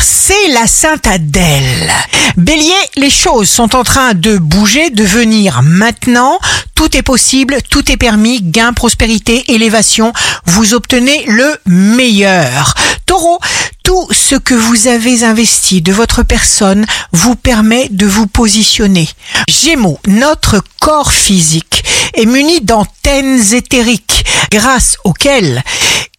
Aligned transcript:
c'est 0.00 0.48
la 0.48 0.66
Sainte 0.66 1.06
Adèle. 1.06 1.92
Bélier, 2.36 2.72
les 2.96 3.10
choses 3.10 3.48
sont 3.48 3.74
en 3.74 3.84
train 3.84 4.14
de 4.14 4.38
bouger, 4.38 4.90
de 4.90 5.04
venir 5.04 5.60
maintenant. 5.62 6.38
Tout 6.74 6.96
est 6.96 7.02
possible, 7.02 7.58
tout 7.68 7.90
est 7.90 7.96
permis, 7.96 8.40
gain, 8.42 8.72
prospérité, 8.72 9.52
élévation. 9.52 10.12
Vous 10.46 10.74
obtenez 10.74 11.24
le 11.26 11.56
meilleur. 11.66 12.74
Taureau, 13.06 13.38
tout 13.82 14.08
ce 14.12 14.36
que 14.36 14.54
vous 14.54 14.86
avez 14.86 15.24
investi 15.24 15.82
de 15.82 15.92
votre 15.92 16.22
personne 16.22 16.86
vous 17.12 17.34
permet 17.34 17.88
de 17.90 18.06
vous 18.06 18.26
positionner. 18.26 19.08
Gémeaux, 19.48 19.98
notre 20.06 20.62
corps 20.80 21.12
physique 21.12 21.84
est 22.14 22.26
muni 22.26 22.60
d'antennes 22.60 23.42
éthériques 23.52 24.24
grâce 24.50 24.96
auxquelles 25.04 25.62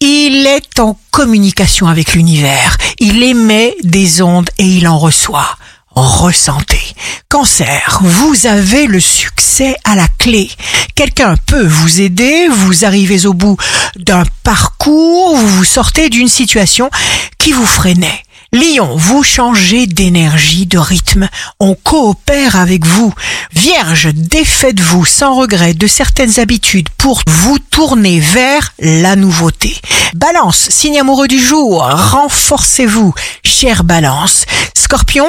il 0.05 0.45
est 0.45 0.81
en 0.81 0.97
communication 1.11 1.87
avec 1.87 2.13
l'univers. 2.13 2.77
Il 2.99 3.23
émet 3.23 3.73
des 3.83 4.21
ondes 4.21 4.49
et 4.57 4.65
il 4.65 4.85
en 4.85 4.99
reçoit. 4.99 5.57
Ressentez. 5.91 6.83
Cancer, 7.29 8.01
vous 8.01 8.45
avez 8.45 8.85
le 8.85 8.99
succès 8.99 9.77
à 9.85 9.95
la 9.95 10.07
clé. 10.17 10.49
Quelqu'un 10.95 11.35
peut 11.45 11.65
vous 11.65 12.01
aider, 12.01 12.49
vous 12.49 12.83
arrivez 12.83 13.25
au 13.25 13.33
bout 13.33 13.55
d'un 13.95 14.23
parcours, 14.43 15.37
vous 15.37 15.47
vous 15.47 15.63
sortez 15.63 16.09
d'une 16.09 16.27
situation 16.27 16.89
qui 17.37 17.53
vous 17.53 17.65
freinait. 17.65 18.23
Lion, 18.53 18.95
vous 18.95 19.23
changez 19.23 19.87
d'énergie, 19.87 20.67
de 20.67 20.77
rythme. 20.77 21.27
On 21.59 21.73
coopère 21.73 22.55
avec 22.55 22.85
vous. 22.85 23.11
Vierge, 23.51 24.09
défaites-vous 24.13 25.05
sans 25.05 25.33
regret 25.33 25.73
de 25.73 25.87
certaines 25.87 26.39
habitudes 26.39 26.89
pour 26.99 27.23
vous 27.25 27.57
tourner 27.57 28.19
vers 28.19 28.73
la 28.77 29.15
nouveauté. 29.15 29.75
Balance, 30.13 30.69
signe 30.69 30.99
amoureux 30.99 31.27
du 31.27 31.43
jour, 31.43 31.81
renforcez-vous, 31.81 33.15
chère 33.43 33.83
balance. 33.83 34.45
Scorpion, 34.77 35.27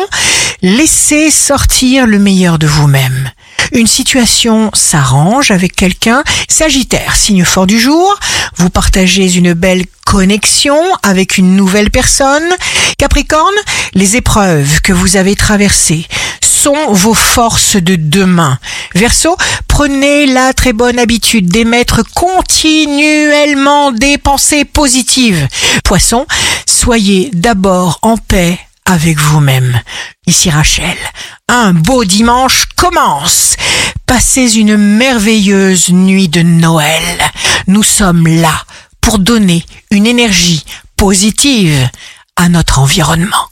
laissez 0.61 1.31
sortir 1.31 2.07
le 2.07 2.19
meilleur 2.19 2.59
de 2.59 2.67
vous-même. 2.67 3.31
Une 3.73 3.87
situation 3.87 4.71
s'arrange 4.75 5.51
avec 5.51 5.75
quelqu'un. 5.75 6.23
Sagittaire, 6.49 7.15
signe 7.15 7.45
fort 7.45 7.67
du 7.67 7.79
jour, 7.81 8.19
vous 8.57 8.71
partagez 8.71 9.35
une 9.35 9.53
belle 9.53 9.85
connexion 10.05 10.79
avec 11.03 11.39
une 11.39 11.57
nouvelle 11.57 11.91
personne. 11.91 12.49
Capricorne, 12.99 13.55
les 13.95 14.17
épreuves 14.17 14.81
que 14.83 14.93
vous 14.93 15.17
avez 15.17 15.35
traversées 15.35 16.07
sont 16.41 16.93
vos 16.93 17.15
forces 17.15 17.77
de 17.77 17.97
demain. 17.97 18.59
Verseau, 18.95 19.37
prenez 19.69 20.27
la 20.27 20.53
très 20.53 20.73
bonne 20.73 20.99
habitude 20.99 21.47
d'émettre 21.47 22.03
continuellement 22.15 23.93
des 23.93 24.19
pensées 24.19 24.65
positives. 24.65 25.47
Poisson, 25.85 26.27
soyez 26.67 27.31
d'abord 27.33 27.99
en 28.03 28.17
paix 28.17 28.59
avec 28.87 29.19
vous-même. 29.19 29.81
Ici 30.27 30.49
Rachel, 30.51 30.97
un 31.49 31.73
beau 31.73 32.05
dimanche 32.05 32.65
commence. 32.77 33.57
Passez 34.07 34.57
une 34.57 34.77
merveilleuse 34.77 35.91
nuit 35.91 36.29
de 36.29 36.43
Noël. 36.43 37.03
Nous 37.67 37.83
sommes 37.83 38.27
là 38.27 38.65
pour 39.01 39.19
donner 39.19 39.65
une 39.91 40.07
énergie 40.07 40.65
positive 40.97 41.89
à 42.37 42.49
notre 42.49 42.79
environnement. 42.79 43.49